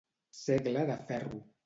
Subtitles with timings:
[0.45, 1.39] Segle de ferro.